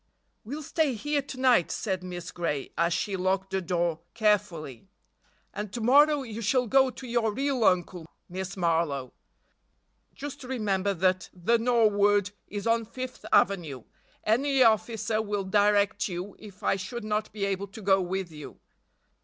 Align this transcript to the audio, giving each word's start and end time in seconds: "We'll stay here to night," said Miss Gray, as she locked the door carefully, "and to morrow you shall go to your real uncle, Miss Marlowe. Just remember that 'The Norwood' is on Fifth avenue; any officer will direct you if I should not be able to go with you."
"We'll 0.43 0.63
stay 0.63 0.95
here 0.95 1.21
to 1.21 1.39
night," 1.39 1.69
said 1.69 2.03
Miss 2.03 2.31
Gray, 2.31 2.71
as 2.75 2.91
she 2.91 3.15
locked 3.15 3.51
the 3.51 3.61
door 3.61 3.99
carefully, 4.15 4.87
"and 5.53 5.71
to 5.73 5.79
morrow 5.79 6.23
you 6.23 6.41
shall 6.41 6.65
go 6.65 6.89
to 6.89 7.05
your 7.05 7.31
real 7.31 7.63
uncle, 7.63 8.07
Miss 8.27 8.57
Marlowe. 8.57 9.13
Just 10.15 10.43
remember 10.43 10.95
that 10.95 11.29
'The 11.35 11.59
Norwood' 11.59 12.31
is 12.47 12.65
on 12.65 12.83
Fifth 12.83 13.27
avenue; 13.31 13.83
any 14.23 14.63
officer 14.63 15.21
will 15.21 15.43
direct 15.43 16.07
you 16.07 16.35
if 16.39 16.63
I 16.63 16.77
should 16.77 17.03
not 17.03 17.31
be 17.31 17.45
able 17.45 17.67
to 17.67 17.81
go 17.83 18.01
with 18.01 18.31
you." 18.31 18.59